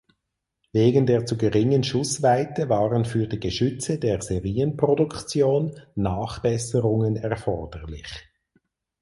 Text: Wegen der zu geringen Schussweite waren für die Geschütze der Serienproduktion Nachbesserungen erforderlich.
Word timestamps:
Wegen 0.73 1.05
der 1.05 1.27
zu 1.27 1.37
geringen 1.37 1.83
Schussweite 1.83 2.69
waren 2.69 3.05
für 3.05 3.27
die 3.27 3.39
Geschütze 3.39 3.99
der 3.99 4.19
Serienproduktion 4.19 5.79
Nachbesserungen 5.93 7.17
erforderlich. 7.17 8.09